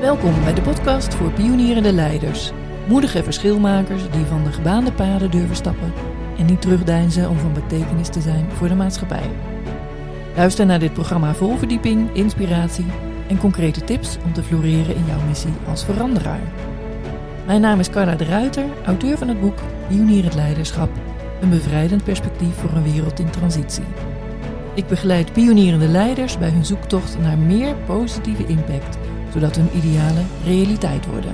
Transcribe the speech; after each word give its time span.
Welkom 0.00 0.44
bij 0.44 0.54
de 0.54 0.62
podcast 0.62 1.14
voor 1.14 1.32
pionierende 1.32 1.92
leiders. 1.92 2.50
Moedige 2.88 3.22
verschilmakers 3.22 4.10
die 4.10 4.24
van 4.24 4.44
de 4.44 4.52
gebaande 4.52 4.92
paden 4.92 5.30
durven 5.30 5.56
stappen 5.56 5.92
en 6.38 6.46
niet 6.46 6.60
terugdeinzen 6.60 7.28
om 7.28 7.38
van 7.38 7.52
betekenis 7.52 8.08
te 8.08 8.20
zijn 8.20 8.46
voor 8.50 8.68
de 8.68 8.74
maatschappij. 8.74 9.30
Luister 10.36 10.66
naar 10.66 10.78
dit 10.78 10.92
programma 10.92 11.34
vol 11.34 11.56
verdieping, 11.56 12.14
inspiratie 12.14 12.84
en 13.28 13.38
concrete 13.38 13.84
tips 13.84 14.16
om 14.24 14.32
te 14.32 14.42
floreren 14.42 14.96
in 14.96 15.04
jouw 15.06 15.26
missie 15.26 15.52
als 15.68 15.84
veranderaar. 15.84 16.52
Mijn 17.46 17.60
naam 17.60 17.78
is 17.78 17.90
Carla 17.90 18.14
de 18.14 18.24
Ruiter, 18.24 18.64
auteur 18.84 19.18
van 19.18 19.28
het 19.28 19.40
boek 19.40 19.58
Pionierend 19.88 20.34
Leiderschap, 20.34 20.90
een 21.40 21.50
bevrijdend 21.50 22.04
perspectief 22.04 22.54
voor 22.54 22.70
een 22.72 22.92
wereld 22.92 23.18
in 23.18 23.30
transitie. 23.30 23.84
Ik 24.74 24.86
begeleid 24.86 25.32
pionierende 25.32 25.88
leiders 25.88 26.38
bij 26.38 26.50
hun 26.50 26.64
zoektocht 26.64 27.18
naar 27.18 27.38
meer 27.38 27.74
positieve 27.74 28.46
impact, 28.46 28.98
zodat 29.32 29.56
hun 29.56 29.76
idealen 29.76 30.26
realiteit 30.44 31.06
worden. 31.06 31.32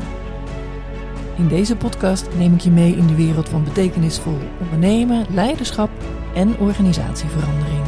In 1.36 1.48
deze 1.48 1.76
podcast 1.76 2.34
neem 2.36 2.54
ik 2.54 2.60
je 2.60 2.70
mee 2.70 2.96
in 2.96 3.06
de 3.06 3.14
wereld 3.14 3.48
van 3.48 3.64
betekenisvol 3.64 4.38
ondernemen, 4.60 5.26
leiderschap 5.34 5.90
en 6.34 6.58
organisatieverandering. 6.58 7.84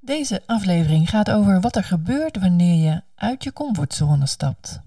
Deze 0.00 0.42
aflevering 0.46 1.10
gaat 1.10 1.30
over 1.30 1.60
wat 1.60 1.76
er 1.76 1.84
gebeurt 1.84 2.38
wanneer 2.38 2.92
je 2.92 3.02
uit 3.14 3.44
je 3.44 3.52
comfortzone 3.52 4.26
stapt. 4.26 4.80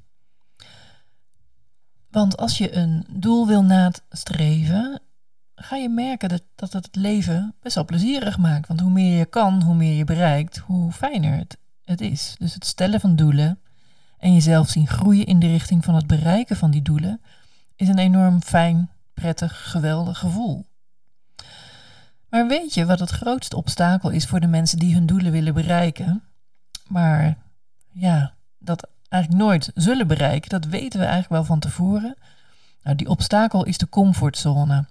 Want 2.10 2.38
als 2.38 2.58
je 2.58 2.76
een 2.76 3.06
doel 3.10 3.48
wil 3.48 3.64
nastreven, 3.64 5.02
ga 5.60 5.76
je 5.76 5.90
merken 5.90 6.30
dat, 6.30 6.44
dat 6.56 6.74
het 6.74 6.88
leven 6.92 7.56
best 7.62 7.76
wel 7.76 7.86
plezierig 7.86 8.38
maakt. 8.38 8.68
Want 8.68 8.80
hoe 8.80 8.92
meer 8.92 9.18
je 9.18 9.26
kan, 9.26 9.62
hoe 9.62 9.76
meer 9.76 9.94
je 9.94 10.04
bereikt, 10.04 10.58
hoe 10.58 10.92
fijner 10.92 11.38
het, 11.38 11.58
het 11.84 12.02
is. 12.02 12.36
Dus 12.38 12.54
het 12.54 12.66
stellen 12.66 13.00
van 13.00 13.16
doelen 13.16 13.60
en 14.18 14.34
jezelf 14.34 14.70
zien 14.70 14.88
groeien 14.88 15.26
in 15.26 15.40
de 15.40 15.48
richting 15.48 15.84
van 15.86 15.96
het 15.96 16.08
bereiken 16.08 16.56
van 16.56 16.72
die 16.72 16.82
doelen, 16.82 17.22
is 17.76 17.88
een 17.88 17.98
enorm 17.98 18.42
fijn, 18.42 18.90
prettig, 19.14 19.72
geweldig 19.72 20.18
gevoel. 20.18 20.66
Maar 22.30 22.48
weet 22.48 22.74
je 22.74 22.86
wat 22.86 23.00
het 23.00 23.10
grootste 23.10 23.56
obstakel 23.56 24.10
is 24.10 24.26
voor 24.26 24.40
de 24.40 24.48
mensen 24.48 24.80
die 24.80 24.94
hun 24.94 25.06
doelen 25.06 25.32
willen 25.32 25.54
bereiken, 25.54 26.24
maar 26.88 27.38
ja, 27.92 28.34
dat 28.58 28.90
eigenlijk 29.10 29.44
nooit 29.44 29.72
zullen 29.76 30.08
bereiken, 30.08 30.50
dat 30.50 30.66
weten 30.66 31.00
we 31.00 31.06
eigenlijk 31.06 31.34
wel 31.34 31.44
van 31.44 31.60
tevoren. 31.60 32.16
Nou, 32.84 32.96
die 32.96 33.10
obstakel 33.10 33.66
is 33.66 33.78
de 33.78 33.90
comfortzone. 33.90 34.86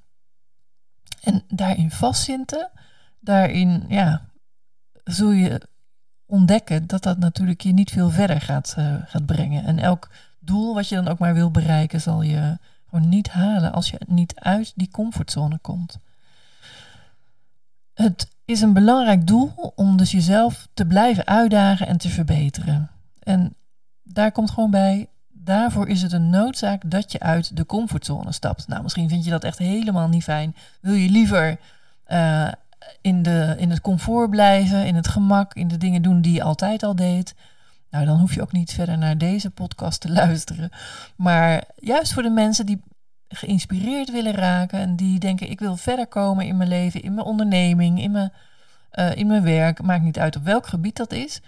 En 1.27 1.43
daarin 1.49 1.91
vastzitten, 1.91 2.71
daarin 3.21 3.85
ja, 3.89 4.29
zul 5.05 5.31
je 5.31 5.61
ontdekken 6.27 6.87
dat 6.87 7.03
dat 7.03 7.19
natuurlijk 7.19 7.61
je 7.61 7.73
niet 7.73 7.91
veel 7.91 8.11
verder 8.11 8.41
gaat, 8.41 8.75
uh, 8.79 8.95
gaat 9.05 9.27
brengen. 9.27 9.65
En 9.65 9.79
elk 9.79 10.11
doel 10.41 10.75
wat 10.75 10.89
je 10.89 10.95
dan 10.95 11.09
ook 11.09 11.19
maar 11.19 11.35
wil 11.35 11.51
bereiken, 11.51 12.01
zal 12.01 12.23
je 12.23 12.59
gewoon 12.89 13.09
niet 13.09 13.29
halen 13.29 13.73
als 13.73 13.91
je 13.91 14.01
niet 14.07 14.35
uit 14.35 14.73
die 14.75 14.89
comfortzone 14.91 15.59
komt. 15.59 15.99
Het 17.95 18.29
is 18.45 18.61
een 18.61 18.73
belangrijk 18.73 19.27
doel 19.27 19.73
om 19.75 19.97
dus 19.97 20.11
jezelf 20.11 20.69
te 20.75 20.87
blijven 20.87 21.27
uitdagen 21.27 21.87
en 21.87 21.99
te 21.99 22.09
verbeteren. 22.09 22.91
En 23.19 23.55
daar 24.03 24.33
komt 24.33 24.51
gewoon 24.51 24.71
bij, 24.71 25.09
daarvoor 25.47 25.89
is 25.89 26.03
het 26.03 26.13
een 26.13 26.31
noodzaak 26.31 26.91
dat 26.91 27.13
je 27.13 27.21
uit 27.21 27.57
de 27.57 27.67
comfortzone 27.67 28.33
stapt. 28.33 28.69
Nou, 28.69 28.83
misschien 28.83 29.09
vind 29.09 29.25
je 29.25 29.31
dat 29.31 29.45
echt 29.45 29.59
helemaal 29.59 30.09
niet 30.09 30.23
fijn. 30.23 30.57
Wil 30.81 30.95
je 30.95 31.11
liever 31.11 31.59
uh, 32.09 32.49
in, 33.01 33.23
de, 33.23 33.55
in 33.59 33.71
het 33.71 33.81
comfort 33.81 34.31
blijven, 34.31 34.87
in 34.87 34.95
het 34.95 35.09
gemak, 35.09 35.55
in 35.55 35.69
de 35.69 35.77
dingen 35.77 36.03
doen 36.03 36.21
die 36.21 36.33
je 36.33 36.43
altijd 36.43 36.83
al 36.83 36.97
deed? 36.97 37.35
Nou, 37.91 38.07
dan 38.07 38.19
hoef 38.19 38.35
je 38.35 38.43
ook 38.43 38.53
niet 38.53 38.73
verder 38.73 38.99
naar 38.99 39.19
deze 39.19 39.51
podcast 39.51 40.01
te 40.01 40.11
luisteren. 40.13 40.71
Maar 41.17 41.65
juist 41.77 42.13
voor 42.13 42.23
de 42.23 42.31
mensen 42.31 42.67
die 42.67 42.83
geïnspireerd 43.29 44.11
willen 44.11 44.35
raken 44.35 44.79
en 44.79 44.97
die 44.97 45.19
denken: 45.19 45.51
ik 45.51 45.61
wil 45.61 45.77
verder 45.77 46.07
komen 46.07 46.47
in 46.47 46.57
mijn 46.57 46.69
leven, 46.69 47.03
in 47.03 47.15
mijn 47.15 47.27
onderneming, 47.27 48.01
in 48.01 48.11
mijn, 48.11 48.33
uh, 48.93 49.17
in 49.17 49.27
mijn 49.27 49.43
werk, 49.43 49.83
maakt 49.83 50.05
niet 50.05 50.19
uit 50.19 50.37
op 50.37 50.45
welk 50.45 50.67
gebied 50.67 50.97
dat 50.97 51.13
is. 51.13 51.41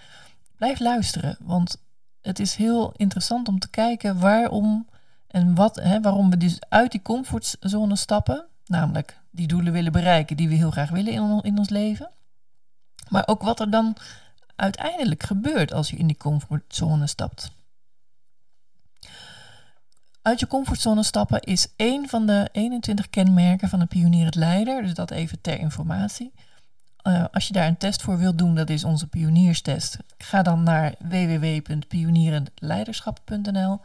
Blijf 0.57 0.81
luisteren, 0.81 1.37
want 1.41 1.77
het 2.23 2.39
is 2.39 2.55
heel 2.55 2.93
interessant 2.97 3.49
om 3.49 3.59
te 3.59 3.71
kijken 3.71 4.21
waarom 4.21 4.87
en 5.29 5.55
wat, 5.55 5.77
hè, 5.77 6.01
waarom 6.01 6.31
we 6.31 6.37
dus 6.37 6.59
uit 6.69 6.91
die 6.91 7.03
comfortzone 7.03 7.97
stappen. 7.97 8.47
Namelijk 8.67 9.21
die 9.31 9.47
doelen 9.47 9.73
willen 9.73 9.93
bereiken 9.93 10.37
die 10.37 10.49
we 10.49 10.55
heel 10.55 10.71
graag 10.71 10.91
willen 10.91 11.43
in, 11.43 11.59
ons 11.59 11.69
leven. 11.69 12.11
Maar 13.09 13.27
ook 13.27 13.43
wat 13.43 13.61
er 13.61 13.71
dan 13.71 13.97
uiteindelijk 14.57 15.23
gebeurt 15.23 15.73
als 15.73 15.91
je 15.91 15.97
in 15.97 16.07
die 16.07 16.17
comfortzone 16.17 17.07
stapt. 17.07 17.51
Uit 20.23 20.41
je 20.41 20.47
comfortzone 20.47 21.03
stappen 21.03 21.41
is 21.41 21.67
één 21.77 22.09
van 22.09 22.27
de 22.27 22.49
21 22.53 23.11
kenmerken 23.11 23.69
van 23.69 23.81
een 23.81 23.89
pionierend 23.89 24.35
leider. 24.35 24.83
Dus 24.83 24.95
dat 24.95 25.11
even 25.11 25.41
ter 25.41 25.59
informatie. 25.59 26.33
Uh, 27.03 27.25
als 27.33 27.47
je 27.47 27.53
daar 27.53 27.67
een 27.67 27.77
test 27.77 28.03
voor 28.03 28.19
wilt 28.19 28.39
doen, 28.39 28.55
dat 28.55 28.71
is 28.71 28.85
onze 28.85 29.07
pionierstest. 29.07 29.99
Ga 30.19 30.43
dan 30.43 30.63
naar 30.63 30.95
www.pionierendleiderschap.nl. 30.99 33.81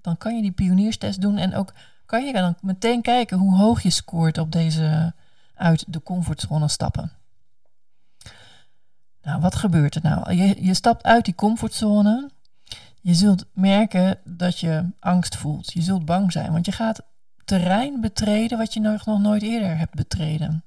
Dan 0.00 0.16
kan 0.16 0.36
je 0.36 0.42
die 0.42 0.52
pionierstest 0.52 1.20
doen 1.20 1.36
en 1.36 1.54
ook 1.54 1.72
kan 2.06 2.24
je 2.24 2.32
dan 2.32 2.56
meteen 2.60 3.02
kijken 3.02 3.38
hoe 3.38 3.56
hoog 3.56 3.82
je 3.82 3.90
scoort 3.90 4.38
op 4.38 4.52
deze 4.52 5.12
uit 5.54 5.84
de 5.88 6.02
comfortzone 6.02 6.68
stappen. 6.68 7.12
Nou, 9.22 9.40
wat 9.40 9.54
gebeurt 9.54 9.94
er 9.94 10.02
nou? 10.02 10.34
Je, 10.34 10.64
je 10.64 10.74
stapt 10.74 11.04
uit 11.04 11.24
die 11.24 11.34
comfortzone. 11.34 12.30
Je 13.00 13.14
zult 13.14 13.44
merken 13.52 14.18
dat 14.24 14.58
je 14.58 14.90
angst 15.00 15.36
voelt. 15.36 15.72
Je 15.72 15.82
zult 15.82 16.04
bang 16.04 16.32
zijn, 16.32 16.52
want 16.52 16.66
je 16.66 16.72
gaat 16.72 17.00
terrein 17.44 18.00
betreden 18.00 18.58
wat 18.58 18.74
je 18.74 18.80
nog 18.80 19.18
nooit 19.18 19.42
eerder 19.42 19.78
hebt 19.78 19.94
betreden. 19.94 20.64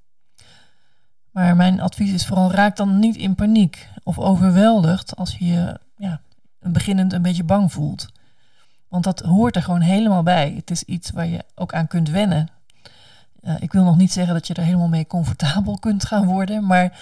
Maar 1.36 1.56
mijn 1.56 1.82
advies 1.82 2.12
is 2.12 2.26
vooral 2.26 2.52
raak 2.52 2.76
dan 2.76 3.00
niet 3.00 3.16
in 3.16 3.36
paniek 3.36 3.90
of 4.04 4.20
overweldigd 4.20 5.16
als 5.16 5.38
je 5.38 5.46
je 5.46 5.80
ja, 5.98 6.20
beginnend 6.60 7.14
een 7.14 7.22
beetje 7.22 7.44
bang 7.44 7.72
voelt. 7.72 8.08
Want 8.88 9.04
dat 9.04 9.20
hoort 9.20 9.56
er 9.56 9.64
gewoon 9.64 9.82
helemaal 9.82 10.24
bij. 10.24 10.54
Het 10.56 10.72
is 10.72 10.84
iets 10.84 11.12
waar 11.12 11.28
je 11.28 11.44
ook 11.56 11.74
aan 11.74 11.88
kunt 11.88 12.10
wennen. 12.10 12.50
Uh, 13.42 13.54
ik 13.60 13.72
wil 13.72 13.84
nog 13.84 13.98
niet 13.98 14.12
zeggen 14.12 14.34
dat 14.34 14.48
je 14.48 14.54
er 14.54 14.64
helemaal 14.64 14.88
mee 14.88 15.08
comfortabel 15.08 15.78
kunt 15.80 16.06
gaan 16.06 16.26
worden, 16.26 16.66
maar 16.66 17.00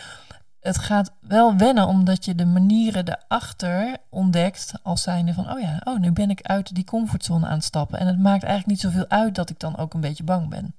het 0.60 0.78
gaat 0.78 1.12
wel 1.20 1.58
wennen 1.58 1.88
omdat 1.88 2.26
je 2.26 2.36
de 2.36 2.46
manieren 2.46 3.08
erachter 3.08 3.98
ontdekt 4.10 4.74
als 4.84 5.02
zijnde 5.02 5.34
van, 5.34 5.52
oh 5.52 5.60
ja, 5.60 5.82
oh, 5.84 6.00
nu 6.00 6.12
ben 6.12 6.30
ik 6.30 6.42
uit 6.42 6.76
die 6.76 6.86
comfortzone 6.86 7.48
aan 7.48 7.56
het 7.56 7.64
stappen. 7.64 8.00
En 8.00 8.08
het 8.08 8.20
maakt 8.20 8.44
eigenlijk 8.44 8.68
niet 8.68 8.94
zoveel 8.94 9.10
uit 9.10 9.36
dat 9.36 9.50
ik 9.50 9.60
dan 9.60 9.78
ook 9.78 9.94
een 9.94 10.02
beetje 10.02 10.24
bang 10.24 10.50
ben 10.50 10.74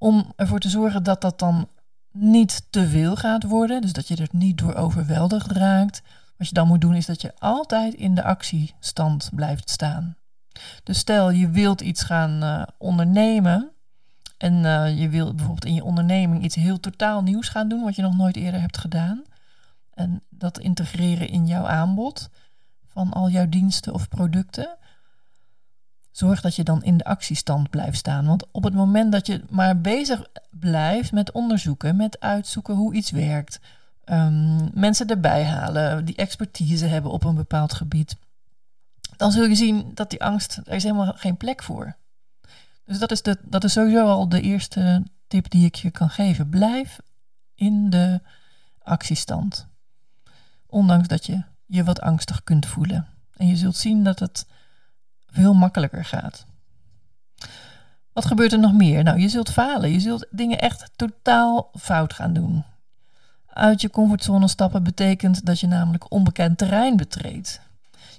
om 0.00 0.32
ervoor 0.36 0.58
te 0.58 0.68
zorgen 0.68 1.02
dat 1.02 1.20
dat 1.20 1.38
dan 1.38 1.68
niet 2.12 2.66
te 2.70 2.88
veel 2.88 3.16
gaat 3.16 3.42
worden. 3.42 3.80
Dus 3.80 3.92
dat 3.92 4.08
je 4.08 4.16
er 4.16 4.28
niet 4.32 4.58
door 4.58 4.74
overweldigd 4.74 5.50
raakt. 5.50 6.02
Wat 6.36 6.48
je 6.48 6.54
dan 6.54 6.66
moet 6.66 6.80
doen 6.80 6.94
is 6.94 7.06
dat 7.06 7.20
je 7.20 7.34
altijd 7.38 7.94
in 7.94 8.14
de 8.14 8.22
actiestand 8.22 9.30
blijft 9.34 9.70
staan. 9.70 10.16
Dus 10.82 10.98
stel 10.98 11.30
je 11.30 11.50
wilt 11.50 11.80
iets 11.80 12.02
gaan 12.02 12.42
uh, 12.42 12.62
ondernemen. 12.78 13.70
En 14.36 14.54
uh, 14.54 14.98
je 15.00 15.08
wilt 15.08 15.36
bijvoorbeeld 15.36 15.64
in 15.64 15.74
je 15.74 15.84
onderneming 15.84 16.44
iets 16.44 16.54
heel 16.54 16.80
totaal 16.80 17.22
nieuws 17.22 17.48
gaan 17.48 17.68
doen, 17.68 17.82
wat 17.82 17.96
je 17.96 18.02
nog 18.02 18.16
nooit 18.16 18.36
eerder 18.36 18.60
hebt 18.60 18.78
gedaan. 18.78 19.22
En 19.94 20.22
dat 20.28 20.58
integreren 20.58 21.28
in 21.28 21.46
jouw 21.46 21.66
aanbod 21.66 22.30
van 22.86 23.12
al 23.12 23.28
jouw 23.28 23.48
diensten 23.48 23.94
of 23.94 24.08
producten. 24.08 24.78
Zorg 26.20 26.40
dat 26.40 26.56
je 26.56 26.62
dan 26.64 26.82
in 26.82 26.96
de 26.96 27.04
actiestand 27.04 27.70
blijft 27.70 27.98
staan. 27.98 28.26
Want 28.26 28.46
op 28.50 28.64
het 28.64 28.74
moment 28.74 29.12
dat 29.12 29.26
je 29.26 29.44
maar 29.48 29.80
bezig 29.80 30.26
blijft 30.50 31.12
met 31.12 31.32
onderzoeken, 31.32 31.96
met 31.96 32.20
uitzoeken 32.20 32.74
hoe 32.74 32.94
iets 32.94 33.10
werkt, 33.10 33.60
um, 34.04 34.70
mensen 34.74 35.06
erbij 35.06 35.44
halen 35.44 36.04
die 36.04 36.16
expertise 36.16 36.86
hebben 36.86 37.10
op 37.10 37.24
een 37.24 37.34
bepaald 37.34 37.72
gebied, 37.72 38.16
dan 39.16 39.32
zul 39.32 39.44
je 39.44 39.54
zien 39.54 39.90
dat 39.94 40.10
die 40.10 40.24
angst, 40.24 40.60
er 40.64 40.72
is 40.72 40.82
helemaal 40.82 41.12
geen 41.16 41.36
plek 41.36 41.62
voor. 41.62 41.96
Dus 42.84 42.98
dat 42.98 43.10
is, 43.10 43.22
de, 43.22 43.38
dat 43.42 43.64
is 43.64 43.72
sowieso 43.72 44.06
al 44.06 44.28
de 44.28 44.40
eerste 44.40 45.02
tip 45.26 45.50
die 45.50 45.66
ik 45.66 45.74
je 45.74 45.90
kan 45.90 46.10
geven. 46.10 46.48
Blijf 46.48 47.00
in 47.54 47.90
de 47.90 48.20
actiestand. 48.82 49.66
Ondanks 50.66 51.08
dat 51.08 51.26
je 51.26 51.42
je 51.66 51.84
wat 51.84 52.00
angstig 52.00 52.44
kunt 52.44 52.66
voelen. 52.66 53.06
En 53.36 53.46
je 53.46 53.56
zult 53.56 53.76
zien 53.76 54.04
dat 54.04 54.18
het 54.18 54.46
veel 55.30 55.54
makkelijker 55.54 56.04
gaat. 56.04 56.46
Wat 58.12 58.24
gebeurt 58.24 58.52
er 58.52 58.58
nog 58.58 58.72
meer? 58.72 59.02
Nou, 59.02 59.20
je 59.20 59.28
zult 59.28 59.50
falen. 59.50 59.92
Je 59.92 60.00
zult 60.00 60.26
dingen 60.30 60.58
echt 60.58 60.90
totaal 60.96 61.70
fout 61.78 62.12
gaan 62.12 62.32
doen. 62.32 62.64
Uit 63.46 63.80
je 63.80 63.90
comfortzone 63.90 64.48
stappen 64.48 64.82
betekent 64.82 65.46
dat 65.46 65.60
je 65.60 65.66
namelijk 65.66 66.10
onbekend 66.12 66.58
terrein 66.58 66.96
betreedt. 66.96 67.60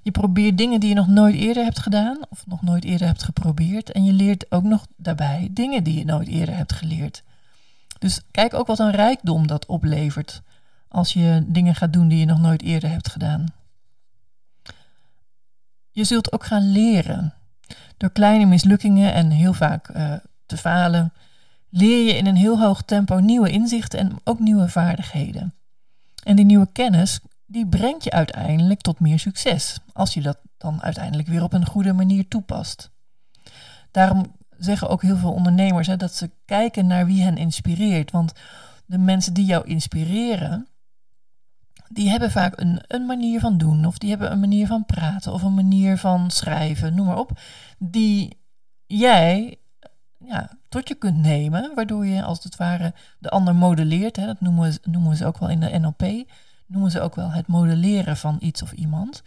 Je 0.02 0.12
probeert 0.12 0.58
dingen 0.58 0.80
die 0.80 0.90
je 0.90 0.96
nog 0.96 1.08
nooit 1.08 1.36
eerder 1.36 1.63
hebt 1.63 1.80
gedaan 1.80 2.18
of 2.30 2.48
nog 2.48 2.62
nooit 2.62 2.84
eerder 2.84 3.08
hebt 3.08 3.24
geprobeerd. 3.24 3.92
En 3.92 4.04
je 4.04 4.14
leert 4.14 4.52
ook 4.52 4.64
nog 4.64 4.88
daarbij 4.96 5.48
dingen 5.52 5.84
die 5.84 5.98
je 5.98 6.06
nooit 6.06 6.28
eerder 6.28 6.56
hebt 6.56 6.74
geleerd. 6.74 7.24
Dus 8.00 8.22
kijk 8.31 8.54
ook 8.54 8.68
wat 8.68 8.80
een 8.80 8.92
rijkdom 8.92 9.48
dat 9.48 9.66
oplevert 9.66 10.42
als 10.88 11.14
je 11.14 11.44
dingen 11.48 11.75
gaat 11.75 11.94
doen 11.94 12.07
die 12.07 12.19
je 12.19 12.25
nog 12.25 12.40
nooit 12.40 12.62
eerder 12.62 12.90
hebt 12.90 13.10
gedaan. 13.10 13.46
Je 15.92 16.04
zult 16.04 16.32
ook 16.32 16.46
gaan 16.46 16.72
leren. 16.72 17.34
Door 17.98 18.12
kleine 18.12 18.46
mislukkingen 18.46 19.14
en 19.14 19.30
heel 19.30 19.54
vaak 19.54 19.90
uh, 19.90 20.14
te 20.46 20.58
falen, 20.58 21.14
leer 21.70 22.06
je 22.06 22.18
in 22.18 22.26
een 22.26 22.36
heel 22.36 22.60
hoog 22.60 22.82
tempo 22.82 23.20
nieuwe 23.20 23.50
inzichten 23.50 24.00
en 24.00 24.12
ook 24.24 24.40
nieuwe 24.40 24.70
vaardigheden. 24.70 25.54
En 26.24 26.36
die 26.36 26.46
nieuwe 26.46 26.68
kennis, 26.72 27.20
die 27.46 27.68
brengt 27.68 28.04
je 28.04 28.12
uiteindelijk 28.12 28.82
tot 28.82 29.00
meer 29.00 29.20
succes, 29.20 29.80
als 29.94 30.14
je 30.14 30.22
dat 30.22 30.38
dan 30.58 30.82
uiteindelijk 30.82 31.28
weer 31.28 31.44
op 31.44 31.54
een 31.54 31.66
goede 31.66 31.94
manier 31.94 32.28
toepast. 32.28 32.92
Daarom 33.92 34.36
zeggen 34.58 34.90
ook 34.90 35.02
heel 35.02 35.18
veel 35.18 35.32
ondernemers 35.32 35.88
hè, 35.88 35.98
dat 35.98 36.16
ze 36.16 36.30
kijken 36.46 36.88
naar 36.88 37.06
wie 37.06 37.24
hen 37.24 37.38
inspireert. 37.38 38.12
Want 38.12 38.34
de 38.86 38.98
mensen 38.98 39.34
die 39.34 39.46
jou 39.46 39.68
inspireren, 39.68 40.68
die 41.94 42.10
hebben 42.10 42.32
vaak 42.32 42.60
een, 42.60 42.82
een 42.88 43.06
manier 43.06 43.40
van 43.40 43.58
doen, 43.58 43.86
of 43.86 43.98
die 43.98 44.10
hebben 44.10 44.32
een 44.32 44.40
manier 44.40 44.68
van 44.68 44.86
praten, 44.86 45.34
of 45.34 45.42
een 45.42 45.54
manier 45.54 45.98
van 45.98 46.32
schrijven, 46.32 46.96
noem 46.96 47.06
maar 47.06 47.18
op, 47.18 47.40
die 47.78 48.38
jij 48.86 49.60
ja, 50.18 50.50
tot 50.70 50.88
je 50.88 50.96
kunt 50.96 51.18
nemen, 51.18 51.72
waardoor 51.76 52.06
je 52.06 52.24
als 52.24 52.44
het 52.44 52.56
ware 52.56 52.94
de 53.20 53.30
ander 53.30 53.56
modelleert. 53.56 54.16
Hè, 54.16 54.26
dat 54.26 54.42
noemen, 54.42 54.78
noemen 54.84 55.16
ze 55.16 55.26
ook 55.26 55.38
wel 55.38 55.50
in 55.50 55.60
de 55.60 55.80
NLP, 55.80 56.30
noemen 56.66 56.92
ze 56.92 57.02
ook 57.02 57.16
wel 57.16 57.32
het 57.32 57.48
modelleren 57.48 58.18
van 58.18 58.38
iets 58.40 58.62
of 58.62 58.72
iemand. 58.72 59.24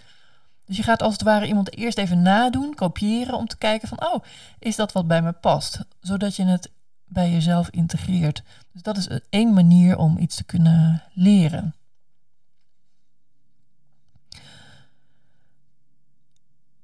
Dus 0.64 0.76
je 0.76 0.82
gaat 0.82 1.02
als 1.02 1.12
het 1.12 1.22
ware 1.22 1.46
iemand 1.46 1.76
eerst 1.76 1.98
even 1.98 2.22
nadoen, 2.22 2.74
kopiëren, 2.74 3.34
om 3.34 3.46
te 3.46 3.58
kijken 3.58 3.88
van, 3.88 4.04
oh, 4.06 4.24
is 4.58 4.76
dat 4.76 4.92
wat 4.92 5.06
bij 5.06 5.22
me 5.22 5.32
past? 5.32 5.84
Zodat 6.00 6.36
je 6.36 6.44
het 6.44 6.72
bij 7.04 7.30
jezelf 7.30 7.68
integreert. 7.70 8.42
Dus 8.72 8.82
dat 8.82 8.96
is 8.96 9.08
één 9.30 9.52
manier 9.52 9.98
om 9.98 10.18
iets 10.18 10.36
te 10.36 10.44
kunnen 10.44 11.02
leren. 11.12 11.74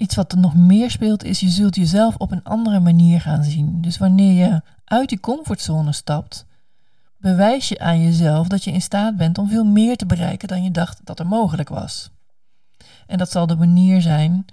Iets 0.00 0.14
wat 0.14 0.32
er 0.32 0.38
nog 0.38 0.54
meer 0.54 0.90
speelt 0.90 1.24
is, 1.24 1.40
je 1.40 1.48
zult 1.48 1.76
jezelf 1.76 2.16
op 2.16 2.30
een 2.30 2.44
andere 2.44 2.80
manier 2.80 3.20
gaan 3.20 3.44
zien. 3.44 3.80
Dus 3.80 3.98
wanneer 3.98 4.46
je 4.46 4.62
uit 4.84 5.08
die 5.08 5.20
comfortzone 5.20 5.92
stapt, 5.92 6.46
bewijs 7.16 7.68
je 7.68 7.78
aan 7.78 8.02
jezelf 8.02 8.48
dat 8.48 8.64
je 8.64 8.72
in 8.72 8.82
staat 8.82 9.16
bent 9.16 9.38
om 9.38 9.48
veel 9.48 9.64
meer 9.64 9.96
te 9.96 10.06
bereiken 10.06 10.48
dan 10.48 10.62
je 10.62 10.70
dacht 10.70 11.00
dat 11.04 11.18
er 11.18 11.26
mogelijk 11.26 11.68
was. 11.68 12.10
En 13.06 13.18
dat 13.18 13.30
zal 13.30 13.46
de 13.46 13.56
manier 13.56 14.02
zijn 14.02 14.44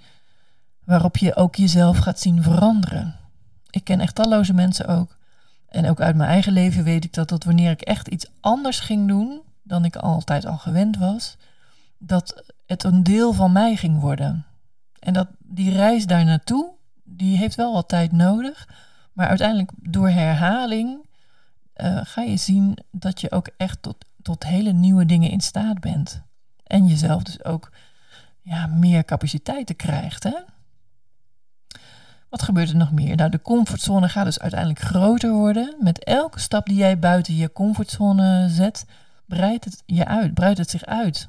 waarop 0.84 1.16
je 1.16 1.36
ook 1.36 1.56
jezelf 1.56 1.98
gaat 1.98 2.20
zien 2.20 2.42
veranderen. 2.42 3.14
Ik 3.70 3.84
ken 3.84 4.00
echt 4.00 4.14
talloze 4.14 4.54
mensen 4.54 4.86
ook. 4.86 5.16
En 5.68 5.88
ook 5.88 6.00
uit 6.00 6.16
mijn 6.16 6.30
eigen 6.30 6.52
leven 6.52 6.84
weet 6.84 7.04
ik 7.04 7.12
dat, 7.12 7.28
dat 7.28 7.44
wanneer 7.44 7.70
ik 7.70 7.80
echt 7.80 8.08
iets 8.08 8.26
anders 8.40 8.80
ging 8.80 9.08
doen 9.08 9.40
dan 9.62 9.84
ik 9.84 9.96
altijd 9.96 10.46
al 10.46 10.58
gewend 10.58 10.96
was, 10.96 11.36
dat 11.98 12.52
het 12.66 12.84
een 12.84 13.02
deel 13.02 13.32
van 13.32 13.52
mij 13.52 13.76
ging 13.76 14.00
worden. 14.00 14.46
En 14.98 15.12
dat 15.12 15.28
die 15.48 15.70
reis 15.70 16.06
daar 16.06 16.24
naartoe, 16.24 16.72
die 17.04 17.36
heeft 17.36 17.54
wel 17.54 17.72
wat 17.72 17.88
tijd 17.88 18.12
nodig. 18.12 18.68
Maar 19.12 19.28
uiteindelijk 19.28 19.70
door 19.76 20.08
herhaling 20.08 21.06
uh, 21.76 22.00
ga 22.02 22.22
je 22.22 22.36
zien 22.36 22.78
dat 22.90 23.20
je 23.20 23.30
ook 23.30 23.48
echt 23.56 23.82
tot, 23.82 23.96
tot 24.22 24.44
hele 24.44 24.72
nieuwe 24.72 25.06
dingen 25.06 25.30
in 25.30 25.40
staat 25.40 25.80
bent. 25.80 26.22
En 26.64 26.86
jezelf 26.86 27.22
dus 27.22 27.44
ook 27.44 27.72
ja, 28.42 28.66
meer 28.66 29.04
capaciteiten 29.04 29.76
krijgt. 29.76 30.22
Hè? 30.22 30.34
Wat 32.28 32.42
gebeurt 32.42 32.68
er 32.68 32.76
nog 32.76 32.92
meer? 32.92 33.16
Nou, 33.16 33.30
de 33.30 33.42
comfortzone 33.42 34.08
gaat 34.08 34.24
dus 34.24 34.40
uiteindelijk 34.40 34.80
groter 34.80 35.32
worden. 35.32 35.76
Met 35.80 36.04
elke 36.04 36.40
stap 36.40 36.66
die 36.66 36.76
jij 36.76 36.98
buiten 36.98 37.36
je 37.36 37.52
comfortzone 37.52 38.48
zet, 38.48 38.84
breidt 39.26 39.64
het 39.64 39.82
je 39.86 40.06
uit, 40.06 40.34
breidt 40.34 40.58
het 40.58 40.70
zich 40.70 40.84
uit. 40.84 41.28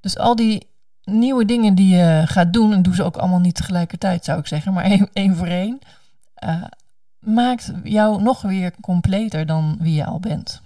Dus 0.00 0.18
al 0.18 0.36
die 0.36 0.68
nieuwe 1.08 1.44
dingen 1.44 1.74
die 1.74 1.96
je 1.96 2.22
gaat 2.26 2.52
doen, 2.52 2.72
en 2.72 2.82
doe 2.82 2.94
ze 2.94 3.02
ook 3.02 3.16
allemaal 3.16 3.38
niet 3.38 3.54
tegelijkertijd, 3.54 4.24
zou 4.24 4.38
ik 4.38 4.46
zeggen, 4.46 4.72
maar 4.72 4.84
één, 5.12 5.36
voor 5.36 5.46
één, 5.46 5.78
uh, 6.44 6.64
maakt 7.18 7.72
jou 7.84 8.22
nog 8.22 8.42
weer 8.42 8.72
completer 8.80 9.46
dan 9.46 9.76
wie 9.80 9.94
je 9.94 10.04
al 10.04 10.20
bent. 10.20 10.62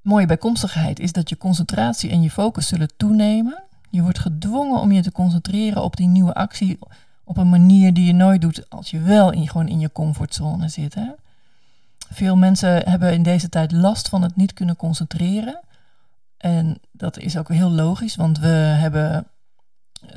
Mooie 0.00 0.26
bijkomstigheid 0.26 1.00
is 1.00 1.12
dat 1.12 1.28
je 1.28 1.36
concentratie 1.36 2.10
en 2.10 2.22
je 2.22 2.30
focus 2.30 2.68
zullen 2.68 2.96
toenemen. 2.96 3.62
Je 3.90 4.02
wordt 4.02 4.18
gedwongen 4.18 4.80
om 4.80 4.92
je 4.92 5.02
te 5.02 5.12
concentreren 5.12 5.82
op 5.82 5.96
die 5.96 6.06
nieuwe 6.06 6.34
actie 6.34 6.78
op 7.24 7.36
een 7.36 7.48
manier 7.48 7.94
die 7.94 8.06
je 8.06 8.12
nooit 8.12 8.40
doet 8.40 8.70
als 8.70 8.90
je 8.90 9.00
wel 9.00 9.32
in, 9.32 9.48
gewoon 9.48 9.68
in 9.68 9.80
je 9.80 9.92
comfortzone 9.92 10.68
zit. 10.68 10.94
Hè? 10.94 11.06
Veel 12.12 12.36
mensen 12.36 12.88
hebben 12.88 13.12
in 13.12 13.22
deze 13.22 13.48
tijd 13.48 13.72
last 13.72 14.08
van 14.08 14.22
het 14.22 14.36
niet 14.36 14.52
kunnen 14.52 14.76
concentreren. 14.76 15.60
En 16.40 16.80
dat 16.92 17.18
is 17.18 17.36
ook 17.36 17.48
heel 17.48 17.70
logisch, 17.70 18.16
want 18.16 18.38
we 18.38 18.46
hebben 18.46 19.26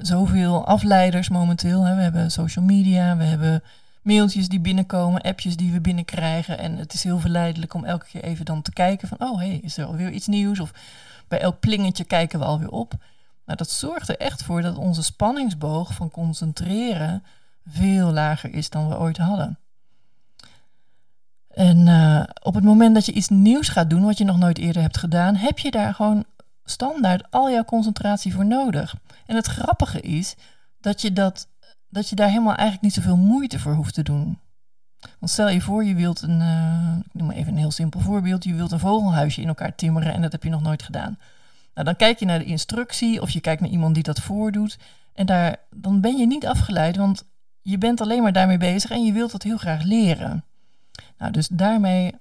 zoveel 0.02 0.66
afleiders 0.66 1.30
momenteel. 1.30 1.84
Hè. 1.84 1.96
We 1.96 2.02
hebben 2.02 2.32
social 2.32 2.66
media, 2.66 3.18
we 3.18 3.24
hebben 3.24 3.64
mailtjes 4.02 4.50
die 4.50 4.60
binnenkomen, 4.60 5.22
appjes 5.22 5.56
die 5.56 5.72
we 5.72 5.82
binnenkrijgen. 5.82 6.58
En 6.58 6.78
het 6.78 6.94
is 6.94 7.04
heel 7.04 7.20
verleidelijk 7.20 7.74
om 7.74 7.86
elke 7.86 8.06
keer 8.06 8.24
even 8.24 8.46
dan 8.46 8.62
te 8.62 8.74
kijken 8.74 9.08
van, 9.08 9.20
oh 9.20 9.40
hé, 9.40 9.48
hey, 9.48 9.60
is 9.64 9.78
er 9.78 9.86
alweer 9.86 10.12
iets 10.12 10.28
nieuws? 10.28 10.60
Of 10.60 10.72
bij 11.28 11.40
elk 11.40 11.60
plingetje 11.60 12.04
kijken 12.04 12.40
we 12.40 12.46
alweer 12.46 12.72
op. 12.72 12.94
Nou, 13.46 13.58
dat 13.58 13.70
zorgt 13.70 14.10
er 14.10 14.18
echt 14.18 14.44
voor 14.44 14.62
dat 14.62 14.78
onze 14.78 15.04
spanningsboog 15.04 15.94
van 15.94 16.12
concentreren 16.12 17.24
veel 17.68 18.12
lager 18.12 18.54
is 18.54 18.70
dan 18.70 18.90
we 18.90 18.98
ooit 18.98 19.18
hadden. 19.18 19.58
En 21.54 21.88
uh, 21.88 22.24
op 22.42 22.54
het 22.54 22.64
moment 22.64 22.94
dat 22.94 23.06
je 23.06 23.12
iets 23.12 23.30
nieuws 23.30 23.70
gaat 23.70 23.90
doen, 23.90 24.04
wat 24.04 24.18
je 24.18 24.24
nog 24.24 24.38
nooit 24.38 24.58
eerder 24.58 24.82
hebt 24.82 24.98
gedaan, 24.98 25.36
heb 25.36 25.60
je 25.60 25.72
daar 25.72 25.94
gewoon 25.94 26.26
standaard 26.64 27.32
al 27.32 27.52
jouw 27.52 27.64
concentratie 27.64 28.34
voor 28.34 28.46
nodig. 28.46 28.96
En 29.26 29.36
het 29.36 29.48
grappige 29.48 30.02
is 30.02 30.36
dat 30.80 31.02
je, 31.02 31.14
dat, 31.14 31.48
dat 31.90 32.10
je 32.10 32.16
daar 32.16 32.30
helemaal 32.30 32.56
eigenlijk 32.56 32.82
niet 32.82 32.94
zoveel 32.94 33.18
moeite 33.18 33.60
voor 33.60 33.74
hoeft 33.74 33.94
te 33.94 34.04
doen. 34.04 34.40
Want 35.20 35.32
stel 35.32 35.50
je 35.50 35.62
voor, 35.62 35.84
je 35.84 35.96
wilt 35.96 36.22
een, 36.22 36.40
uh, 36.40 36.98
ik 37.06 37.14
noem 37.14 37.28
maar 37.28 37.36
even 37.36 37.52
een 37.52 37.60
heel 37.60 37.72
simpel 37.72 38.00
voorbeeld, 38.00 38.44
je 38.44 38.54
wilt 38.54 38.72
een 38.72 38.80
vogelhuisje 38.80 39.42
in 39.42 39.48
elkaar 39.48 39.76
timmeren 39.76 40.14
en 40.14 40.22
dat 40.22 40.32
heb 40.32 40.44
je 40.44 40.50
nog 40.50 40.62
nooit 40.62 40.84
gedaan. 40.84 41.18
Nou, 41.74 41.86
dan 41.86 41.96
kijk 41.96 42.20
je 42.20 42.26
naar 42.26 42.40
de 42.40 42.46
instructie 42.46 43.22
of 43.22 43.30
je 43.30 43.42
kijkt 43.42 43.62
naar 43.62 43.70
iemand 43.70 43.94
die 43.94 44.04
dat 44.04 44.20
voordoet 44.20 44.78
en 45.14 45.26
daar, 45.26 45.56
dan 45.70 46.02
ben 46.02 46.18
je 46.18 46.28
niet 46.28 46.48
afgeleid, 46.48 46.96
want 46.96 47.24
je 47.62 47.78
bent 47.78 48.02
alleen 48.02 48.22
maar 48.22 48.34
daarmee 48.34 48.58
bezig 48.58 48.92
en 48.92 49.06
je 49.06 49.14
wilt 49.14 49.32
dat 49.32 49.44
heel 49.44 49.58
graag 49.58 49.84
leren. 49.84 50.44
Nou, 51.18 51.32
dus 51.32 51.48
daarmee 51.48 52.14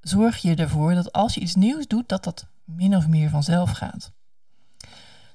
zorg 0.00 0.38
je 0.38 0.54
ervoor 0.54 0.94
dat 0.94 1.12
als 1.12 1.34
je 1.34 1.40
iets 1.40 1.54
nieuws 1.54 1.86
doet, 1.86 2.08
dat 2.08 2.24
dat 2.24 2.46
min 2.64 2.96
of 2.96 3.08
meer 3.08 3.30
vanzelf 3.30 3.70
gaat. 3.70 4.12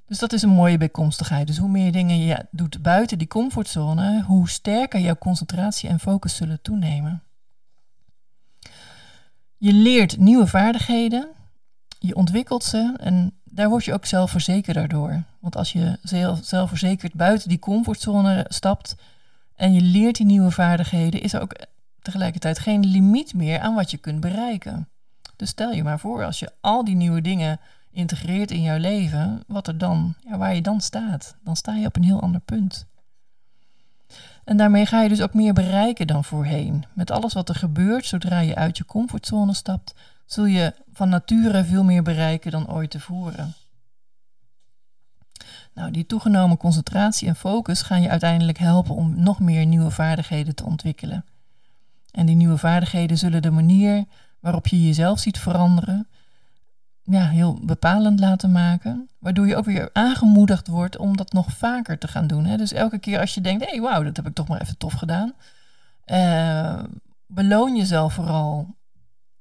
Dus 0.05 0.19
dat 0.19 0.33
is 0.33 0.41
een 0.41 0.49
mooie 0.49 0.77
bijkomstigheid. 0.77 1.47
Dus 1.47 1.57
hoe 1.57 1.69
meer 1.69 1.91
dingen 1.91 2.17
je 2.17 2.45
doet 2.51 2.81
buiten 2.81 3.17
die 3.17 3.27
comfortzone, 3.27 4.23
hoe 4.23 4.49
sterker 4.49 4.99
jouw 4.99 5.17
concentratie 5.17 5.89
en 5.89 5.99
focus 5.99 6.35
zullen 6.35 6.61
toenemen. 6.61 7.23
Je 9.57 9.73
leert 9.73 10.17
nieuwe 10.17 10.47
vaardigheden, 10.47 11.27
je 11.99 12.15
ontwikkelt 12.15 12.63
ze 12.63 12.93
en 12.99 13.33
daar 13.43 13.69
word 13.69 13.85
je 13.85 13.93
ook 13.93 14.05
zelfverzekerder 14.05 14.87
door. 14.87 15.23
Want 15.39 15.55
als 15.55 15.71
je 15.71 15.97
zelfverzekerd 16.41 17.13
buiten 17.13 17.49
die 17.49 17.59
comfortzone 17.59 18.45
stapt 18.47 18.95
en 19.55 19.73
je 19.73 19.81
leert 19.81 20.15
die 20.15 20.25
nieuwe 20.25 20.51
vaardigheden, 20.51 21.21
is 21.21 21.33
er 21.33 21.41
ook 21.41 21.55
tegelijkertijd 22.07 22.59
geen 22.59 22.85
limiet 22.85 23.33
meer 23.33 23.59
aan 23.59 23.75
wat 23.75 23.91
je 23.91 23.97
kunt 23.97 24.19
bereiken. 24.19 24.87
Dus 25.35 25.49
stel 25.49 25.71
je 25.71 25.83
maar 25.83 25.99
voor, 25.99 26.25
als 26.25 26.39
je 26.39 26.51
al 26.61 26.83
die 26.83 26.95
nieuwe 26.95 27.21
dingen 27.21 27.59
integreert 27.91 28.51
in 28.51 28.61
jouw 28.61 28.77
leven, 28.77 29.43
wat 29.47 29.67
er 29.67 29.77
dan, 29.77 30.15
ja, 30.19 30.37
waar 30.37 30.55
je 30.55 30.61
dan 30.61 30.81
staat, 30.81 31.35
dan 31.43 31.55
sta 31.55 31.75
je 31.75 31.85
op 31.85 31.95
een 31.95 32.03
heel 32.03 32.21
ander 32.21 32.41
punt. 32.41 32.85
En 34.43 34.57
daarmee 34.57 34.85
ga 34.85 35.01
je 35.01 35.09
dus 35.09 35.21
ook 35.21 35.33
meer 35.33 35.53
bereiken 35.53 36.07
dan 36.07 36.23
voorheen. 36.23 36.85
Met 36.93 37.11
alles 37.11 37.33
wat 37.33 37.49
er 37.49 37.55
gebeurt 37.55 38.05
zodra 38.05 38.39
je 38.39 38.55
uit 38.55 38.77
je 38.77 38.85
comfortzone 38.85 39.53
stapt, 39.53 39.93
zul 40.25 40.45
je 40.45 40.73
van 40.93 41.09
nature 41.09 41.63
veel 41.63 41.83
meer 41.83 42.03
bereiken 42.03 42.51
dan 42.51 42.69
ooit 42.69 42.89
tevoren. 42.89 43.53
Nou, 45.73 45.91
die 45.91 46.05
toegenomen 46.05 46.57
concentratie 46.57 47.27
en 47.27 47.35
focus 47.35 47.81
gaan 47.81 48.01
je 48.01 48.09
uiteindelijk 48.09 48.57
helpen 48.57 48.95
om 48.95 49.23
nog 49.23 49.39
meer 49.39 49.65
nieuwe 49.65 49.91
vaardigheden 49.91 50.55
te 50.55 50.65
ontwikkelen. 50.65 51.25
En 52.11 52.25
die 52.25 52.35
nieuwe 52.35 52.57
vaardigheden 52.57 53.17
zullen 53.17 53.41
de 53.41 53.51
manier 53.51 54.05
waarop 54.39 54.67
je 54.67 54.85
jezelf 54.85 55.19
ziet 55.19 55.39
veranderen, 55.39 56.07
ja, 57.03 57.27
heel 57.27 57.59
bepalend 57.61 58.19
laten 58.19 58.51
maken. 58.51 59.09
Waardoor 59.19 59.47
je 59.47 59.55
ook 59.55 59.65
weer 59.65 59.89
aangemoedigd 59.93 60.67
wordt 60.67 60.97
om 60.97 61.17
dat 61.17 61.33
nog 61.33 61.51
vaker 61.51 61.97
te 61.97 62.07
gaan 62.07 62.27
doen. 62.27 62.45
Hè? 62.45 62.57
Dus 62.57 62.73
elke 62.73 62.99
keer 62.99 63.19
als 63.19 63.33
je 63.33 63.41
denkt, 63.41 63.63
hé, 63.63 63.69
hey, 63.69 63.81
wauw, 63.81 64.03
dat 64.03 64.15
heb 64.15 64.27
ik 64.27 64.33
toch 64.33 64.47
maar 64.47 64.61
even 64.61 64.77
tof 64.77 64.93
gedaan. 64.93 65.33
Uh, 66.05 66.83
beloon 67.27 67.75
jezelf 67.75 68.13
vooral. 68.13 68.75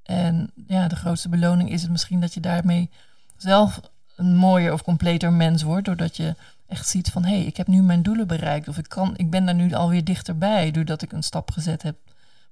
En 0.02 0.50
ja, 0.66 0.88
de 0.88 0.96
grootste 0.96 1.28
beloning 1.28 1.70
is 1.70 1.82
het 1.82 1.90
misschien 1.90 2.20
dat 2.20 2.34
je 2.34 2.40
daarmee 2.40 2.90
zelf 3.36 3.80
een 4.16 4.36
mooier 4.36 4.72
of 4.72 4.82
completer 4.82 5.32
mens 5.32 5.62
wordt. 5.62 5.84
Doordat 5.84 6.16
je 6.16 6.34
echt 6.66 6.88
ziet 6.88 7.10
van, 7.10 7.24
hé, 7.24 7.36
hey, 7.36 7.44
ik 7.44 7.56
heb 7.56 7.66
nu 7.66 7.82
mijn 7.82 8.02
doelen 8.02 8.26
bereikt. 8.26 8.68
Of 8.68 8.78
ik, 8.78 8.88
kan, 8.88 9.16
ik 9.16 9.30
ben 9.30 9.44
daar 9.44 9.54
nu 9.54 9.72
alweer 9.74 10.04
dichterbij, 10.04 10.70
doordat 10.70 11.02
ik 11.02 11.12
een 11.12 11.22
stap 11.22 11.50
gezet 11.50 11.82
heb 11.82 11.96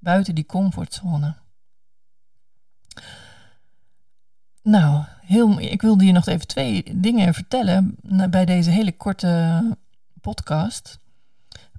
buiten 0.05 0.35
die 0.35 0.47
comfortzone. 0.47 1.35
Nou, 4.63 5.05
heel, 5.21 5.61
ik 5.61 5.83
wilde 5.83 6.05
je 6.05 6.13
nog 6.13 6.27
even 6.27 6.47
twee 6.47 7.01
dingen 7.01 7.35
vertellen 7.35 7.97
bij 8.31 8.45
deze 8.45 8.71
hele 8.71 8.97
korte 8.97 9.63
podcast. 10.21 10.99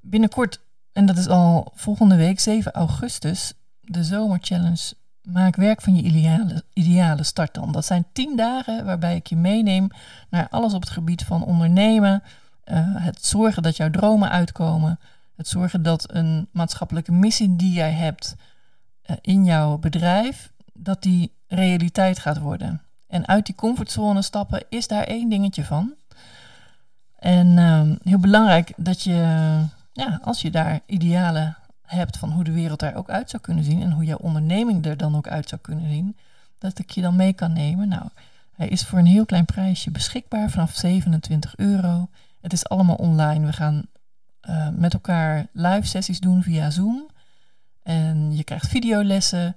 Binnenkort, 0.02 0.60
en 0.92 1.06
dat 1.06 1.18
is 1.18 1.28
al 1.28 1.72
volgende 1.76 2.16
week, 2.16 2.40
7 2.40 2.72
augustus, 2.72 3.54
de 3.82 4.04
Zomerchallenge 4.04 4.94
Maak 5.26 5.56
werk 5.56 5.82
van 5.82 5.96
je 5.96 6.02
ideale, 6.02 6.64
ideale 6.74 7.24
start 7.24 7.54
dan. 7.54 7.72
Dat 7.72 7.86
zijn 7.86 8.06
tien 8.14 8.36
dagen 8.36 8.86
waarbij 8.86 9.16
ik 9.16 9.28
je 9.28 9.36
meeneem 9.36 9.88
naar 10.30 10.48
alles 10.50 10.74
op 10.74 10.82
het 10.82 10.90
gebied 10.90 11.24
van 11.24 11.44
ondernemen. 11.44 12.24
Uh, 12.66 12.78
het 12.82 13.26
zorgen 13.26 13.64
dat 13.64 13.78
jouw 13.78 13.90
dromen 13.90 14.30
uitkomen. 14.30 15.00
Het 15.36 15.48
zorgen 15.48 15.84
dat 15.84 16.14
een 16.14 16.48
maatschappelijke 16.52 17.12
missie 17.12 17.56
die 17.56 17.74
jij 17.74 17.92
hebt 17.92 18.36
uh, 19.06 19.16
in 19.22 19.46
jouw 19.46 19.78
bedrijf, 19.78 20.52
dat 20.74 21.02
die 21.02 21.32
realiteit 21.48 22.20
gaat 22.20 22.40
worden. 22.40 22.82
En 23.08 23.28
uit 23.28 23.46
die 23.46 23.56
comfortzone 23.56 24.22
stappen 24.22 24.64
is 24.70 24.88
daar 24.88 25.04
één 25.04 25.30
dingetje 25.30 25.64
van. 25.64 25.94
En 27.20 27.48
uh, 27.48 27.82
heel 28.04 28.20
belangrijk 28.20 28.74
dat 28.78 29.02
je, 29.02 29.14
ja, 29.92 30.20
als 30.24 30.42
je 30.42 30.52
daar 30.52 30.80
idealen 30.86 31.58
hebt 31.82 32.18
van 32.18 32.32
hoe 32.32 32.44
de 32.44 32.52
wereld 32.52 32.80
daar 32.80 32.96
ook 32.96 33.10
uit 33.10 33.30
zou 33.30 33.42
kunnen 33.42 33.64
zien 33.64 33.82
en 33.82 33.92
hoe 33.92 34.04
jouw 34.04 34.18
onderneming 34.18 34.86
er 34.86 34.98
dan 34.98 35.16
ook 35.16 35.28
uit 35.28 35.50
zou 35.50 35.62
kunnen 35.62 35.90
zien, 35.90 36.18
dat 36.58 36.80
ik 36.80 36.90
je 36.90 37.02
dan 37.02 37.16
mee 37.16 37.34
kan 37.34 37.54
nemen. 37.54 37.88
Nou, 37.88 38.04
hij 38.56 38.68
is 38.68 38.86
voor 38.86 39.00
een 39.00 39.06
heel 39.06 39.26
klein 39.26 39.46
prijsje 39.46 39.92
beschikbaar 39.92 40.50
vanaf 40.50 40.76
27 40.76 41.56
euro. 41.56 42.10
Het 42.42 42.54
is 42.54 42.70
allemaal 42.70 42.96
online. 42.96 43.46
We 43.46 43.54
gaan 43.54 43.86
uh, 44.50 44.70
met 44.70 44.94
elkaar 44.94 45.48
live 45.52 45.88
sessies 45.88 46.20
doen 46.20 46.44
via 46.44 46.70
Zoom. 46.70 47.08
En 47.84 48.36
je 48.36 48.44
krijgt 48.44 48.68
videolessen, 48.68 49.56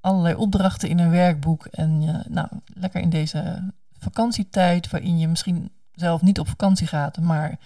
allerlei 0.00 0.34
opdrachten 0.34 0.88
in 0.88 0.98
een 0.98 1.10
werkboek. 1.10 1.66
En 1.66 2.22
nou, 2.28 2.48
lekker 2.66 3.00
in 3.00 3.10
deze 3.10 3.72
vakantietijd, 3.98 4.90
waarin 4.90 5.18
je 5.18 5.28
misschien 5.28 5.70
zelf 5.92 6.22
niet 6.22 6.38
op 6.38 6.48
vakantie 6.48 6.86
gaat, 6.86 7.20
maar 7.20 7.58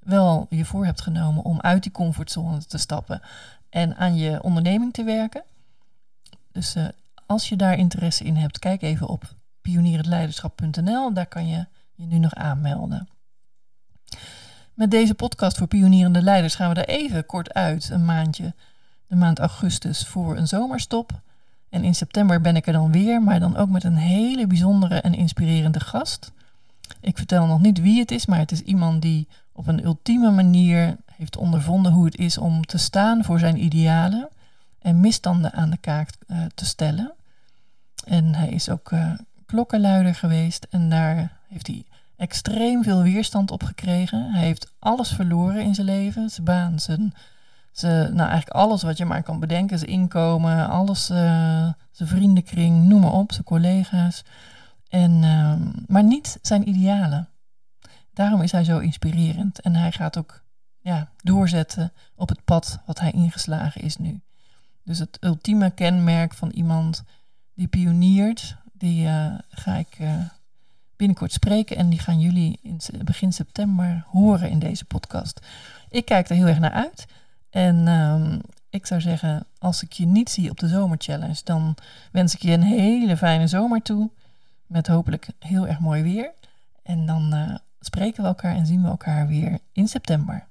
wel 0.00 0.46
je 0.50 0.64
voor 0.64 0.84
hebt 0.84 1.00
genomen 1.00 1.44
om 1.44 1.60
uit 1.60 1.82
die 1.82 1.92
comfortzone 1.92 2.64
te 2.66 2.78
stappen 2.78 3.20
en 3.70 3.96
aan 3.96 4.16
je 4.16 4.42
onderneming 4.42 4.92
te 4.92 5.04
werken. 5.04 5.42
Dus 6.52 6.76
uh, 6.76 6.88
als 7.26 7.48
je 7.48 7.56
daar 7.56 7.78
interesse 7.78 8.24
in 8.24 8.36
hebt, 8.36 8.58
kijk 8.58 8.82
even 8.82 9.08
op 9.08 9.34
pionierendleiderschap.nl. 9.60 11.12
Daar 11.12 11.26
kan 11.26 11.46
je 11.46 11.66
je 11.94 12.06
nu 12.06 12.18
nog 12.18 12.34
aanmelden. 12.34 13.08
Met 14.74 14.90
deze 14.90 15.14
podcast 15.14 15.58
voor 15.58 15.66
pionierende 15.66 16.22
leiders 16.22 16.54
gaan 16.54 16.74
we 16.74 16.82
er 16.82 16.88
even 16.88 17.26
kort 17.26 17.54
uit, 17.54 17.88
een 17.90 18.04
maandje, 18.04 18.54
de 19.06 19.16
maand 19.16 19.38
augustus, 19.38 20.06
voor 20.06 20.36
een 20.36 20.48
zomerstop. 20.48 21.20
En 21.68 21.84
in 21.84 21.94
september 21.94 22.40
ben 22.40 22.56
ik 22.56 22.66
er 22.66 22.72
dan 22.72 22.92
weer, 22.92 23.22
maar 23.22 23.40
dan 23.40 23.56
ook 23.56 23.68
met 23.68 23.84
een 23.84 23.96
hele 23.96 24.46
bijzondere 24.46 25.00
en 25.00 25.14
inspirerende 25.14 25.80
gast. 25.80 26.32
Ik 27.00 27.16
vertel 27.16 27.46
nog 27.46 27.60
niet 27.60 27.80
wie 27.80 28.00
het 28.00 28.10
is, 28.10 28.26
maar 28.26 28.38
het 28.38 28.52
is 28.52 28.60
iemand 28.60 29.02
die 29.02 29.28
op 29.52 29.66
een 29.66 29.84
ultieme 29.84 30.30
manier 30.30 30.96
heeft 31.16 31.36
ondervonden 31.36 31.92
hoe 31.92 32.04
het 32.04 32.16
is 32.16 32.38
om 32.38 32.66
te 32.66 32.78
staan 32.78 33.24
voor 33.24 33.38
zijn 33.38 33.64
idealen 33.64 34.28
en 34.78 35.00
misstanden 35.00 35.52
aan 35.52 35.70
de 35.70 35.76
kaak 35.76 36.08
uh, 36.26 36.44
te 36.54 36.64
stellen. 36.64 37.12
En 38.04 38.34
hij 38.34 38.48
is 38.48 38.68
ook 38.68 38.90
uh, 38.90 39.12
klokkenluider 39.46 40.14
geweest 40.14 40.66
en 40.70 40.88
daar 40.88 41.38
heeft 41.48 41.66
hij 41.66 41.84
extreem 42.22 42.82
veel 42.82 43.02
weerstand 43.02 43.50
op 43.50 43.62
gekregen. 43.62 44.32
Hij 44.32 44.44
heeft 44.44 44.72
alles 44.78 45.12
verloren 45.12 45.62
in 45.62 45.74
zijn 45.74 45.86
leven, 45.86 46.30
zijn 46.30 46.44
baan, 46.44 46.80
zijn, 46.80 47.14
zijn 47.72 48.14
nou 48.14 48.28
eigenlijk 48.30 48.56
alles 48.56 48.82
wat 48.82 48.98
je 48.98 49.04
maar 49.04 49.22
kan 49.22 49.40
bedenken, 49.40 49.78
zijn 49.78 49.90
inkomen, 49.90 50.68
alles, 50.68 51.10
uh, 51.10 51.16
zijn 51.90 52.08
vriendenkring, 52.08 52.88
noem 52.88 53.00
maar 53.00 53.12
op, 53.12 53.32
zijn 53.32 53.44
collega's. 53.44 54.24
En, 54.88 55.24
ehm, 55.24 55.60
maar 55.86 56.04
niet 56.04 56.38
zijn 56.42 56.68
idealen. 56.68 57.28
Daarom 58.12 58.42
is 58.42 58.52
hij 58.52 58.64
zo 58.64 58.78
inspirerend. 58.78 59.60
En 59.60 59.74
hij 59.74 59.92
gaat 59.92 60.18
ook 60.18 60.42
ja, 60.80 61.08
doorzetten 61.22 61.92
op 62.14 62.28
het 62.28 62.44
pad 62.44 62.78
wat 62.86 63.00
hij 63.00 63.10
ingeslagen 63.10 63.80
is 63.80 63.96
nu. 63.96 64.20
Dus 64.84 64.98
het 64.98 65.18
ultieme 65.20 65.70
kenmerk 65.70 66.34
van 66.34 66.50
iemand 66.50 67.04
die 67.54 67.68
pioniert, 67.68 68.56
die 68.72 69.06
uh, 69.06 69.34
ga 69.48 69.74
ik 69.74 69.98
uh, 70.00 70.14
binnenkort 71.02 71.32
spreken. 71.32 71.76
En 71.76 71.88
die 71.88 71.98
gaan 71.98 72.20
jullie 72.20 72.58
in 72.62 72.80
begin 73.04 73.32
september 73.32 74.04
horen 74.10 74.50
in 74.50 74.58
deze 74.58 74.84
podcast. 74.84 75.46
Ik 75.90 76.04
kijk 76.04 76.28
er 76.28 76.36
heel 76.36 76.46
erg 76.46 76.58
naar 76.58 76.70
uit. 76.70 77.06
En 77.50 77.88
um, 77.88 78.40
ik 78.70 78.86
zou 78.86 79.00
zeggen, 79.00 79.46
als 79.58 79.82
ik 79.82 79.92
je 79.92 80.06
niet 80.06 80.30
zie 80.30 80.50
op 80.50 80.58
de 80.58 80.68
zomerchallenge, 80.68 81.40
dan 81.44 81.74
wens 82.12 82.34
ik 82.34 82.42
je 82.42 82.52
een 82.52 82.62
hele 82.62 83.16
fijne 83.16 83.46
zomer 83.46 83.82
toe. 83.82 84.10
Met 84.66 84.86
hopelijk 84.86 85.28
heel 85.38 85.66
erg 85.66 85.78
mooi 85.78 86.02
weer. 86.02 86.30
En 86.82 87.06
dan 87.06 87.34
uh, 87.34 87.54
spreken 87.80 88.22
we 88.22 88.28
elkaar 88.28 88.54
en 88.54 88.66
zien 88.66 88.82
we 88.82 88.88
elkaar 88.88 89.26
weer 89.26 89.58
in 89.72 89.88
september. 89.88 90.46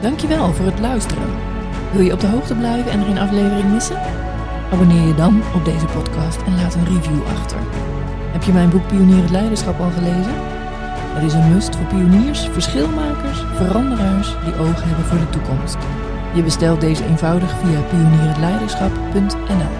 Dankjewel 0.00 0.52
voor 0.52 0.66
het 0.66 0.78
luisteren. 0.78 1.34
Wil 1.92 2.00
je 2.00 2.12
op 2.12 2.20
de 2.20 2.26
hoogte 2.26 2.54
blijven 2.54 2.90
en 2.90 3.04
geen 3.04 3.18
aflevering 3.18 3.72
missen? 3.72 4.25
Abonneer 4.72 5.06
je 5.06 5.14
dan 5.14 5.42
op 5.54 5.64
deze 5.64 5.86
podcast 5.86 6.42
en 6.42 6.54
laat 6.56 6.74
een 6.74 6.84
review 6.84 7.22
achter. 7.26 7.58
Heb 8.32 8.42
je 8.42 8.52
mijn 8.52 8.70
boek 8.70 8.86
Pionier 8.86 9.22
het 9.22 9.30
Leiderschap 9.30 9.80
al 9.80 9.90
gelezen? 9.90 10.34
Het 11.16 11.22
is 11.22 11.32
een 11.32 11.52
must 11.52 11.76
voor 11.76 11.86
pioniers, 11.86 12.48
verschilmakers, 12.52 13.38
veranderaars 13.54 14.34
die 14.44 14.58
ogen 14.58 14.86
hebben 14.88 15.04
voor 15.04 15.18
de 15.18 15.30
toekomst. 15.30 15.76
Je 16.34 16.42
bestelt 16.42 16.80
deze 16.80 17.04
eenvoudig 17.04 17.50
via 17.50 17.80
pionierhetleiderschap.nl. 17.80 19.74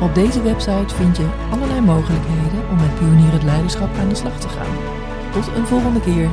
Op 0.00 0.14
deze 0.14 0.42
website 0.42 0.94
vind 0.94 1.16
je 1.16 1.28
allerlei 1.50 1.80
mogelijkheden 1.80 2.60
om 2.70 2.76
met 2.76 2.98
pionier 2.98 3.32
het 3.32 3.42
leiderschap 3.42 3.96
aan 3.98 4.08
de 4.08 4.14
slag 4.14 4.38
te 4.40 4.48
gaan. 4.48 4.76
Tot 5.32 5.56
een 5.56 5.66
volgende 5.66 6.00
keer. 6.00 6.28